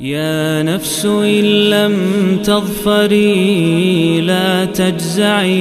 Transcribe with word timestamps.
يا 0.00 0.62
نفس 0.62 1.02
إن 1.06 1.44
لم 1.74 1.96
تظفري 2.46 4.20
لا 4.20 4.64
تجزعي. 4.64 5.58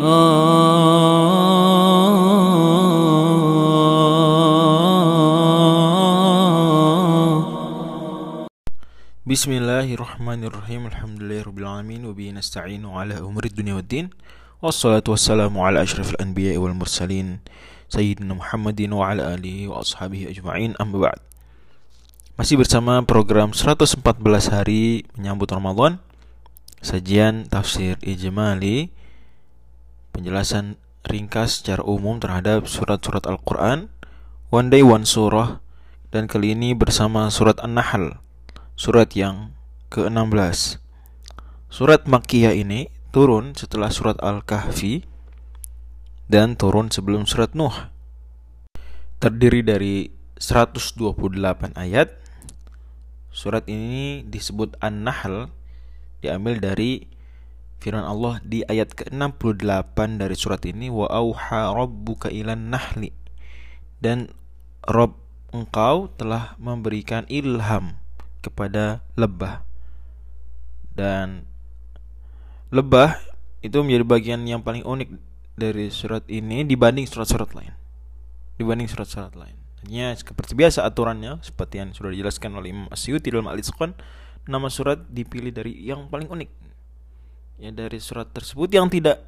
آه. 0.00 1.38
بسم 9.26 9.52
الله 9.52 9.94
الرحمن 9.94 10.44
الرحيم. 10.44 10.86
الحمد 10.86 11.22
لله 11.22 11.42
رب 11.42 11.58
العالمين. 11.58 12.04
وبه 12.04 12.30
نستعين 12.36 12.84
على 12.84 13.18
أمور 13.18 13.44
الدنيا 13.44 13.74
والدين. 13.74 14.10
والصلاة 14.62 15.04
والسلام 15.08 15.58
على 15.58 15.82
أشرف 15.82 16.10
الأنبياء 16.10 16.56
والمرسلين 16.60 17.38
سيدنا 17.88 18.34
محمد 18.34 18.92
وعلى 18.92 19.34
آله 19.34 19.68
وأصحابه 19.68 20.26
أجمعين. 20.28 20.74
أما 20.80 20.98
بعد. 20.98 21.18
Masih 22.38 22.54
bersama 22.54 23.02
program 23.02 23.50
114 23.50 23.98
hari 24.54 25.02
menyambut 25.18 25.50
Ramadan 25.50 25.98
Sajian 26.78 27.50
tafsir 27.50 27.98
ijmali 27.98 28.94
Penjelasan 30.14 30.78
ringkas 31.02 31.58
secara 31.58 31.82
umum 31.82 32.22
terhadap 32.22 32.70
surat-surat 32.70 33.26
Al-Quran 33.26 33.90
One 34.54 34.70
day 34.70 34.86
one 34.86 35.02
surah 35.02 35.58
Dan 36.14 36.30
kali 36.30 36.54
ini 36.54 36.78
bersama 36.78 37.26
surat 37.26 37.58
An-Nahl 37.58 38.22
Surat 38.78 39.10
yang 39.18 39.50
ke-16 39.90 40.78
Surat 41.74 42.06
Makkiyah 42.06 42.54
ini 42.54 42.86
turun 43.10 43.58
setelah 43.58 43.90
surat 43.90 44.14
Al-Kahfi 44.22 45.02
Dan 46.30 46.54
turun 46.54 46.86
sebelum 46.94 47.26
surat 47.26 47.58
Nuh. 47.58 47.90
Terdiri 49.18 49.66
dari 49.66 50.14
128 50.38 51.02
ayat 51.74 52.27
Surat 53.38 53.62
ini 53.70 54.26
disebut 54.26 54.74
An-Nahl 54.82 55.46
Diambil 56.18 56.58
dari 56.58 57.06
firman 57.78 58.02
Allah 58.02 58.42
di 58.42 58.66
ayat 58.66 58.98
ke-68 58.98 59.94
dari 60.18 60.34
surat 60.34 60.58
ini 60.66 60.90
Wa 60.90 61.06
auha 61.06 61.70
rabbuka 61.70 62.34
ilan 62.34 62.74
nahli 62.74 63.14
Dan 64.02 64.34
Rob 64.82 65.22
engkau 65.54 66.10
telah 66.18 66.58
memberikan 66.58 67.30
ilham 67.30 67.94
kepada 68.42 69.06
lebah. 69.14 69.62
Dan 70.92 71.46
lebah 72.74 73.22
itu 73.62 73.78
menjadi 73.80 74.04
bagian 74.04 74.40
yang 74.46 74.66
paling 74.66 74.82
unik 74.82 75.14
dari 75.58 75.90
surat 75.94 76.26
ini 76.26 76.66
dibanding 76.66 77.06
surat-surat 77.06 77.54
lain. 77.54 77.74
Dibanding 78.58 78.90
surat-surat 78.90 79.34
lain 79.38 79.67
hanya 79.84 80.10
seperti 80.18 80.58
biasa 80.58 80.82
aturannya 80.82 81.38
seperti 81.44 81.78
yang 81.78 81.90
sudah 81.94 82.10
dijelaskan 82.10 82.50
oleh 82.58 82.74
Imam 82.74 82.88
Asyuti 82.90 83.30
dalam 83.30 83.46
Al-Itqan 83.46 83.94
nama 84.48 84.66
surat 84.72 85.06
dipilih 85.06 85.54
dari 85.54 85.86
yang 85.86 86.10
paling 86.10 86.26
unik. 86.26 86.50
Ya 87.62 87.70
dari 87.70 87.98
surat 88.02 88.30
tersebut 88.34 88.70
yang 88.74 88.90
tidak 88.90 89.22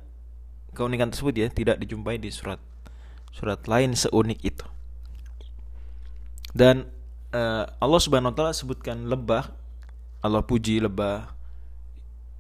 keunikan 0.75 1.11
tersebut 1.11 1.35
ya 1.35 1.47
tidak 1.51 1.77
dijumpai 1.83 2.19
di 2.19 2.31
surat 2.35 2.59
surat 3.31 3.63
lain 3.71 3.95
seunik 3.95 4.43
itu. 4.43 4.67
Dan 6.51 6.91
uh, 7.31 7.65
Allah 7.79 8.01
Subhanahu 8.03 8.35
wa 8.35 8.37
taala 8.37 8.53
sebutkan 8.55 9.07
lebah 9.07 9.55
Allah 10.21 10.43
puji 10.43 10.83
lebah 10.83 11.31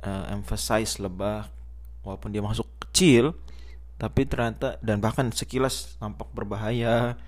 uh, 0.02 0.24
emphasize 0.34 0.98
lebah 0.98 1.46
walaupun 2.02 2.34
dia 2.34 2.42
masuk 2.42 2.66
kecil 2.88 3.36
tapi 4.00 4.24
ternyata 4.24 4.80
dan 4.80 4.98
bahkan 4.98 5.28
sekilas 5.28 6.00
nampak 6.00 6.28
berbahaya 6.32 7.20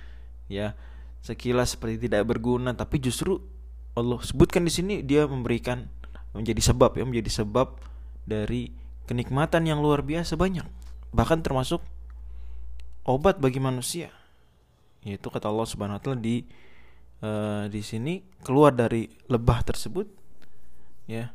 ya 0.52 0.76
sekilas 1.24 1.78
seperti 1.78 2.04
tidak 2.04 2.28
berguna 2.28 2.76
tapi 2.76 3.00
justru 3.00 3.40
Allah 3.96 4.20
sebutkan 4.20 4.68
di 4.68 4.72
sini 4.72 4.94
dia 5.00 5.24
memberikan 5.24 5.88
menjadi 6.36 6.72
sebab 6.72 6.96
ya 6.96 7.04
menjadi 7.04 7.44
sebab 7.44 7.76
dari 8.24 8.72
kenikmatan 9.04 9.68
yang 9.68 9.84
luar 9.84 10.00
biasa 10.00 10.38
banyak. 10.38 10.64
Bahkan 11.12 11.44
termasuk 11.44 11.84
obat 13.04 13.36
bagi 13.36 13.60
manusia. 13.60 14.08
Yaitu 15.02 15.28
kata 15.28 15.50
Allah 15.50 15.68
Subhanahu 15.68 15.98
wa 15.98 16.02
taala 16.02 16.20
di 16.22 16.46
uh, 17.20 17.68
di 17.68 17.82
sini 17.84 18.22
keluar 18.40 18.72
dari 18.72 19.10
lebah 19.26 19.66
tersebut 19.66 20.06
ya 21.10 21.34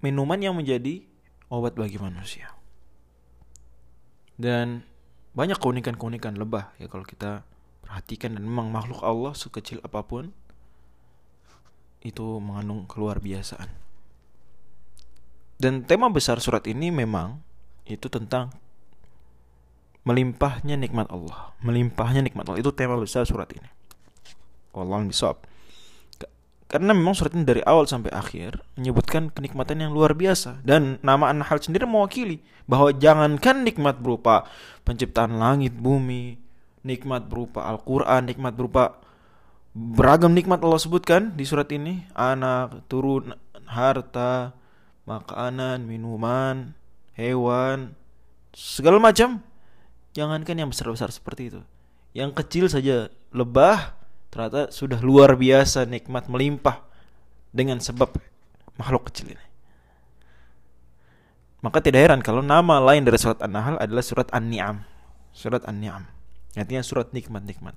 minuman 0.00 0.38
yang 0.38 0.54
menjadi 0.56 1.04
obat 1.52 1.76
bagi 1.76 2.00
manusia. 2.00 2.54
Dan 4.40 4.86
banyak 5.34 5.58
keunikan-keunikan 5.58 6.38
lebah 6.38 6.72
ya 6.78 6.86
kalau 6.86 7.02
kita 7.02 7.42
perhatikan 7.84 8.40
dan 8.40 8.48
memang 8.48 8.72
makhluk 8.72 9.04
Allah 9.04 9.36
sekecil 9.36 9.84
apa 9.84 10.00
pun 10.00 10.32
itu 12.00 12.24
mengandung 12.40 12.88
keluar 12.88 13.20
biasaan 13.20 13.68
dan 15.60 15.86
tema 15.86 16.10
besar 16.10 16.42
surat 16.42 16.66
ini 16.66 16.90
memang 16.90 17.38
itu 17.86 18.08
tentang 18.10 18.50
melimpahnya 20.04 20.76
nikmat 20.76 21.08
Allah. 21.08 21.56
Melimpahnya 21.64 22.20
nikmat 22.20 22.44
Allah. 22.46 22.60
Itu 22.60 22.70
tema 22.76 23.00
besar 23.00 23.24
surat 23.24 23.48
ini. 23.54 23.68
Wallahu 24.76 25.08
bisawab. 25.08 25.40
Karena 26.68 26.90
memang 26.90 27.14
surat 27.14 27.30
ini 27.32 27.46
dari 27.46 27.62
awal 27.62 27.86
sampai 27.86 28.10
akhir 28.10 28.58
menyebutkan 28.74 29.30
kenikmatan 29.30 29.84
yang 29.84 29.92
luar 29.94 30.12
biasa. 30.12 30.64
Dan 30.66 30.98
nama 31.06 31.30
An-Nahl 31.30 31.62
sendiri 31.62 31.86
mewakili 31.88 32.42
bahwa 32.66 32.90
jangankan 32.92 33.62
nikmat 33.62 34.00
berupa 34.02 34.48
penciptaan 34.82 35.38
langit, 35.38 35.76
bumi, 35.76 36.43
nikmat 36.84 37.26
berupa 37.26 37.64
Al-Qur'an, 37.66 38.28
nikmat 38.28 38.54
berupa 38.54 39.00
beragam 39.74 40.30
nikmat 40.30 40.62
Allah 40.62 40.78
sebutkan 40.78 41.34
di 41.34 41.42
surat 41.42 41.66
ini, 41.74 42.06
anak, 42.14 42.86
turun, 42.86 43.34
harta, 43.66 44.54
makanan, 45.08 45.82
minuman, 45.82 46.76
hewan, 47.18 47.96
segala 48.54 49.02
macam. 49.02 49.42
Jangankan 50.14 50.54
yang 50.54 50.70
besar-besar 50.70 51.10
seperti 51.10 51.50
itu. 51.50 51.60
Yang 52.14 52.30
kecil 52.38 52.64
saja 52.70 53.10
lebah 53.34 53.98
ternyata 54.30 54.70
sudah 54.70 55.02
luar 55.02 55.34
biasa 55.34 55.90
nikmat 55.90 56.30
melimpah 56.30 56.86
dengan 57.50 57.82
sebab 57.82 58.14
makhluk 58.78 59.10
kecil 59.10 59.34
ini. 59.34 59.46
Maka 61.66 61.82
tidak 61.82 62.06
heran 62.06 62.20
kalau 62.22 62.44
nama 62.44 62.78
lain 62.78 63.02
dari 63.02 63.18
surat 63.18 63.42
An-Nahl 63.42 63.80
adalah 63.80 64.04
surat 64.04 64.28
An-Ni'am. 64.30 64.86
Surat 65.34 65.66
An-Ni'am. 65.66 66.13
Artinya 66.54 66.82
surat 66.86 67.10
nikmat-nikmat. 67.10 67.74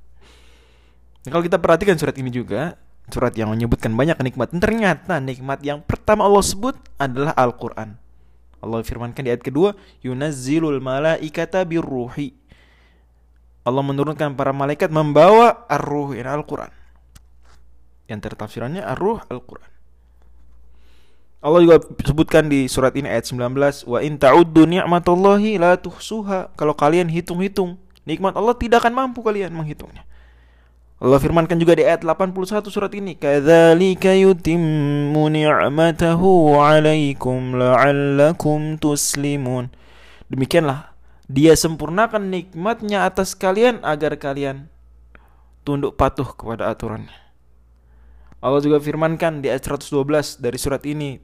Nah, 1.25 1.29
kalau 1.29 1.43
kita 1.43 1.57
perhatikan 1.57 1.97
surat 1.97 2.13
ini 2.17 2.29
juga, 2.29 2.77
surat 3.09 3.33
yang 3.33 3.49
menyebutkan 3.49 3.91
banyak 3.91 4.15
kenikmatan, 4.15 4.61
ternyata 4.61 5.17
nikmat 5.17 5.59
yang 5.65 5.81
pertama 5.81 6.23
Allah 6.23 6.45
sebut 6.45 6.77
adalah 7.01 7.33
Al-Qur'an. 7.33 7.97
Allah 8.57 8.81
firmankan 8.81 9.21
di 9.25 9.29
ayat 9.33 9.41
kedua, 9.41 9.77
"Yunazzilul 10.01 10.81
malaikata 10.81 11.61
birruhi 11.65 12.37
Allah 13.67 13.83
menurunkan 13.83 14.31
para 14.39 14.55
malaikat 14.55 14.87
membawa 14.87 15.67
ar-ruh 15.67 16.15
Al-Quran. 16.15 16.71
Yang 18.07 18.31
tertafsirannya 18.31 18.79
ar-ruh 18.79 19.19
Al-Quran. 19.27 19.67
Allah 21.43 21.59
juga 21.59 21.77
sebutkan 22.07 22.47
di 22.47 22.71
surat 22.71 22.95
ini 22.95 23.11
ayat 23.11 23.27
19, 23.27 23.83
"Wa 23.83 23.99
in 23.99 24.15
ta'uddu 24.15 24.63
ni'matallahi 24.63 25.59
la 25.59 25.75
tuhsuha." 25.75 26.55
Kalau 26.55 26.79
kalian 26.79 27.11
hitung-hitung 27.11 27.75
nikmat 28.07 28.39
Allah 28.39 28.55
tidak 28.55 28.87
akan 28.87 28.95
mampu 28.95 29.19
kalian 29.19 29.51
menghitungnya. 29.51 30.07
Allah 30.97 31.21
firmankan 31.21 31.61
juga 31.61 31.77
di 31.77 31.85
ayat 31.85 32.01
81 32.01 32.73
surat 32.73 32.89
ini, 32.95 33.13
"Kadzalika 33.13 34.17
yutimmu 34.17 35.29
ni'matahu 35.29 36.57
'alaikum 36.57 37.53
la'allakum 37.53 38.81
tuslimun." 38.81 39.69
Demikianlah 40.25 40.97
dia 41.29 41.53
sempurnakan 41.53 42.33
nikmatnya 42.33 43.05
atas 43.05 43.37
kalian 43.37 43.83
agar 43.85 44.17
kalian 44.17 44.71
tunduk 45.61 45.99
patuh 45.99 46.33
kepada 46.33 46.71
aturannya. 46.71 47.13
Allah 48.41 48.63
juga 48.63 48.81
firmankan 48.81 49.45
di 49.45 49.53
ayat 49.53 49.69
112 49.69 50.41
dari 50.41 50.57
surat 50.57 50.81
ini 50.87 51.21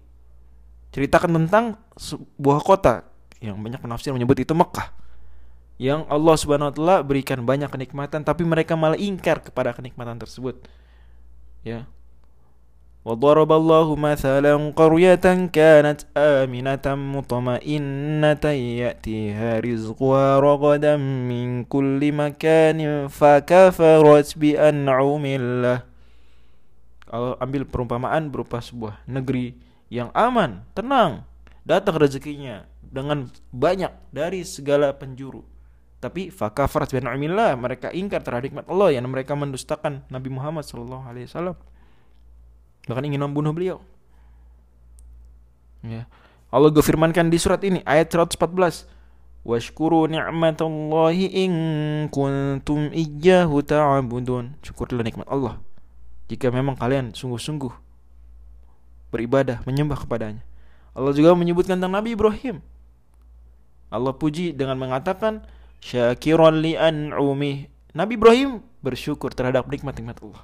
ceritakan 0.93 1.33
tentang 1.33 1.81
sebuah 1.97 2.61
kota 2.61 3.09
yang 3.41 3.57
banyak 3.57 3.81
penafsir 3.81 4.13
menyebut 4.13 4.37
itu 4.37 4.53
Mekah 4.53 5.02
yang 5.78 6.02
Allah 6.10 6.34
Subhanahu 6.34 6.70
wa 6.70 6.74
taala 6.74 6.96
berikan 7.06 7.42
banyak 7.46 7.70
kenikmatan 7.70 8.26
tapi 8.26 8.42
mereka 8.42 8.74
malah 8.74 8.98
ingkar 8.98 9.38
kepada 9.42 9.70
kenikmatan 9.70 10.18
tersebut. 10.18 10.58
Ya. 11.62 11.86
وضرب 13.08 13.48
الله 13.52 13.88
مثلا 13.96 14.54
قرية 14.76 15.26
كانت 15.48 16.00
آمنة 16.12 16.86
مطمئنة 17.16 18.44
يأتيها 18.84 19.50
رزقها 19.64 20.26
رغدا 20.38 20.94
من 21.00 21.64
كل 21.64 22.00
مكان 22.12 23.08
فكفرت 23.08 24.28
بأنعم 24.36 25.24
الله 25.24 25.78
Kalau 27.08 27.40
ambil 27.40 27.64
perumpamaan 27.64 28.28
berupa 28.28 28.60
sebuah 28.60 29.00
negeri 29.08 29.56
yang 29.88 30.12
aman, 30.12 30.60
tenang, 30.76 31.24
datang 31.64 31.96
rezekinya 31.96 32.68
dengan 32.84 33.32
banyak 33.48 33.88
dari 34.12 34.44
segala 34.44 34.92
penjuru. 34.92 35.40
tapi 36.03 36.27
fakafarat 36.27 36.91
bi 36.91 36.99
ni'millah, 36.99 37.55
mereka 37.55 37.87
ingkar 37.95 38.19
terhadap 38.19 38.51
nikmat 38.51 38.67
Allah 38.67 38.99
yang 38.99 39.07
mereka 39.07 39.39
mendustakan 39.39 40.03
Nabi 40.11 40.27
Muhammad 40.27 40.67
sallallahu 40.67 41.07
alaihi 41.07 41.31
wasallam. 41.31 41.55
Bahkan 42.91 43.03
ingin 43.07 43.23
membunuh 43.23 43.55
beliau. 43.55 43.79
Ya. 45.87 46.11
Allah 46.51 46.75
firmankan 46.75 47.31
di 47.31 47.39
surat 47.39 47.63
ini 47.63 47.79
ayat 47.87 48.11
114. 48.11 48.83
Washkuru 49.47 50.11
ni'matallahi 50.11 51.25
in 51.31 51.53
kuntum 52.11 52.91
iyyahu 52.91 53.63
ta'budun. 53.63 54.59
Syukurlah 54.59 55.07
nikmat 55.07 55.27
Allah 55.31 55.63
jika 56.31 56.49
memang 56.49 56.73
kalian 56.79 57.11
sungguh-sungguh 57.11 57.69
beribadah 59.13 59.61
menyembah 59.69 60.01
kepadanya. 60.01 60.41
Allah 60.97 61.13
juga 61.13 61.37
menyebutkan 61.37 61.77
tentang 61.77 61.93
Nabi 61.93 62.17
Ibrahim. 62.17 62.61
Allah 63.93 64.13
puji 64.17 64.57
dengan 64.57 64.73
mengatakan 64.81 65.45
syakiran 65.83 66.63
li 66.63 66.79
an'umi. 66.79 67.67
Nabi 67.91 68.15
Ibrahim 68.15 68.63
bersyukur 68.79 69.35
terhadap 69.35 69.67
nikmat-nikmat 69.67 70.23
Allah. 70.23 70.43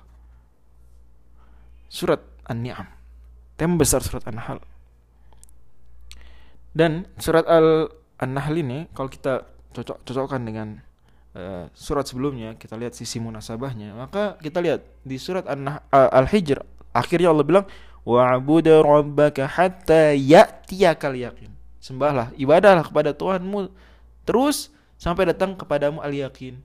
Surat 1.88 2.22
An-Ni'am. 2.46 2.86
Tema 3.56 3.80
besar 3.80 4.04
surat 4.04 4.28
An-Nahl. 4.28 4.60
Dan 6.76 7.08
surat 7.18 7.48
Al 7.48 7.90
An-Nahl 8.20 8.56
ini 8.60 8.80
kalau 8.92 9.08
kita 9.08 9.48
cocok 9.74 10.06
cocokkan 10.06 10.44
dengan 10.44 10.84
uh, 11.34 11.66
surat 11.74 12.06
sebelumnya, 12.06 12.54
kita 12.60 12.78
lihat 12.78 12.94
sisi 12.94 13.18
munasabahnya, 13.18 13.96
maka 13.96 14.38
kita 14.44 14.62
lihat 14.62 14.86
di 15.02 15.18
surat 15.18 15.48
An 15.50 15.82
Al-Hijr 15.90 16.62
akhirnya 16.94 17.34
Allah 17.34 17.48
bilang 17.48 17.66
wa'bud 18.06 18.68
rabbaka 18.70 19.50
hatta 19.50 20.14
ya'tiyakal 20.14 21.18
yaqin. 21.18 21.52
Sembahlah, 21.80 22.36
ibadahlah 22.38 22.86
kepada 22.86 23.16
Tuhanmu 23.16 23.72
terus 24.28 24.70
sampai 25.00 25.32
datang 25.32 25.56
kepadamu 25.56 26.04
al-yakin 26.04 26.60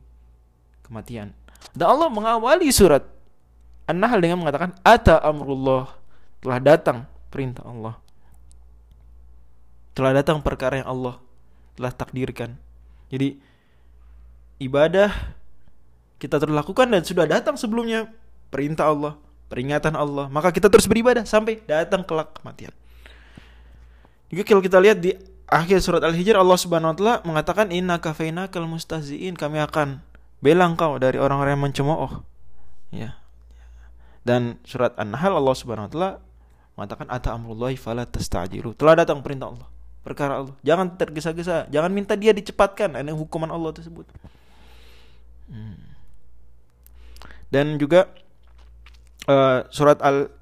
kematian. 0.82 1.30
Dan 1.72 1.86
Allah 1.86 2.10
mengawali 2.10 2.68
surat 2.74 3.06
An-Nahl 3.86 4.20
dengan 4.20 4.42
mengatakan 4.42 4.74
ata 4.82 5.22
amrullah 5.22 5.94
telah 6.42 6.58
datang 6.60 6.98
perintah 7.30 7.64
Allah. 7.64 7.94
Telah 9.94 10.12
datang 10.20 10.42
perkara 10.42 10.82
yang 10.82 10.90
Allah 10.90 11.22
telah 11.78 11.94
takdirkan. 11.94 12.58
Jadi 13.08 13.38
ibadah 14.58 15.14
kita 16.18 16.42
telah 16.42 16.64
lakukan 16.64 16.90
dan 16.90 17.06
sudah 17.06 17.28
datang 17.28 17.54
sebelumnya 17.54 18.10
perintah 18.48 18.90
Allah, 18.90 19.14
peringatan 19.46 19.94
Allah. 19.94 20.26
Maka 20.32 20.50
kita 20.50 20.66
terus 20.66 20.90
beribadah 20.90 21.22
sampai 21.22 21.62
datang 21.62 22.02
kelak 22.02 22.34
kematian. 22.40 22.74
Juga 24.32 24.42
kalau 24.48 24.62
kita 24.64 24.80
lihat 24.80 24.98
di 24.98 25.14
akhir 25.48 25.78
surat 25.84 26.02
Al-Hijr 26.04 26.36
Allah 26.36 26.58
Subhanahu 26.58 26.92
wa 26.92 26.96
taala 26.96 27.14
mengatakan 27.24 27.68
inna 27.70 28.00
kafaina 28.00 28.48
kal 28.48 28.64
mustahziin 28.68 29.36
kami 29.36 29.60
akan 29.60 30.00
belang 30.44 30.76
kau 30.76 31.00
dari 31.00 31.16
orang-orang 31.16 31.56
yang 31.56 31.64
mencemooh. 31.64 32.24
Ya. 32.92 33.16
Dan 34.24 34.60
surat 34.64 34.96
An-Nahl 34.96 35.36
Allah 35.36 35.54
Subhanahu 35.56 35.88
wa 35.88 35.92
taala 35.92 36.10
mengatakan 36.74 37.06
ata 37.12 37.32
amrullahi 37.36 37.76
fala 37.76 38.08
tastajiru. 38.08 38.72
Telah 38.74 39.04
datang 39.04 39.20
perintah 39.20 39.52
Allah, 39.52 39.68
perkara 40.02 40.42
Allah. 40.42 40.54
Jangan 40.64 40.96
tergesa-gesa, 40.96 41.68
jangan 41.70 41.90
minta 41.92 42.16
dia 42.16 42.32
dicepatkan 42.32 42.96
ini 42.98 43.12
hukuman 43.12 43.52
Allah 43.52 43.70
tersebut. 43.72 44.08
Hmm. 45.48 45.76
Dan 47.52 47.78
juga 47.78 48.10
uh, 49.28 49.62
surat 49.70 50.00
Al 50.02 50.32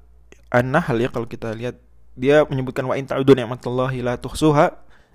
An-Nahl 0.53 0.97
ya 1.01 1.09
kalau 1.09 1.25
kita 1.25 1.53
lihat 1.53 1.77
dia 2.13 2.45
menyebutkan 2.45 2.85
wa 2.85 2.93
in 2.93 3.09
ta'udu 3.09 3.33
ni'matallahi 3.33 4.05
la 4.05 4.21
tuhsuha 4.21 4.73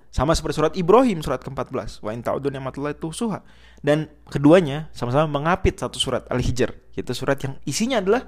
sama 0.08 0.32
seperti 0.32 0.58
surat 0.58 0.72
Ibrahim 0.74 1.20
surat 1.20 1.40
ke-14. 1.44 2.00
Wa 2.00 2.10
in 2.16 2.24
ta'udu 2.24 2.48
ni'matallahi 2.48 2.96
tuhsuha. 2.96 3.44
Dan 3.84 4.08
keduanya 4.32 4.88
sama-sama 4.96 5.28
mengapit 5.28 5.76
satu 5.76 6.00
surat 6.00 6.24
Al-Hijr. 6.32 6.74
Yaitu 6.96 7.12
surat 7.12 7.38
yang 7.44 7.60
isinya 7.68 8.00
adalah 8.00 8.24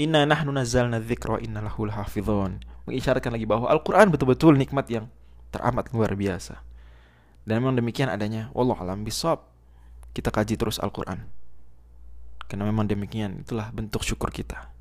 inna 0.00 0.24
nahnu 0.24 0.50
nazzalna 0.50 0.98
dzikra 0.98 1.38
inna 1.44 1.60
lahu 1.60 1.86
lahafizun 1.86 2.62
mengisyaratkan 2.88 3.36
lagi 3.36 3.44
bahwa 3.44 3.68
Al-Qur'an 3.68 4.08
betul-betul 4.08 4.56
nikmat 4.56 4.88
yang 4.88 5.12
teramat 5.52 5.92
luar 5.92 6.16
biasa. 6.16 6.64
Dan 7.44 7.60
memang 7.60 7.76
demikian 7.76 8.08
adanya 8.08 8.48
wallahu 8.56 8.80
alam 8.80 9.04
bisawab 9.04 9.44
kita 10.16 10.32
kaji 10.32 10.56
terus 10.56 10.80
Al-Qur'an. 10.80 11.28
Karena 12.48 12.64
memang 12.64 12.88
demikian 12.88 13.44
itulah 13.44 13.68
bentuk 13.76 14.00
syukur 14.00 14.32
kita 14.32 14.77